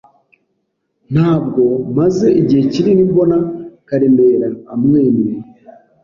[1.13, 1.63] Ntabwo
[1.97, 3.37] maze igihe kinini mbona
[3.87, 5.35] Karemera amwenyura.